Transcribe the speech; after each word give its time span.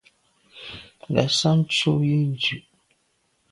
Ngassam 1.11 1.57
ntshob 1.63 1.99
yi 2.09 2.17
ndù. 2.29 2.57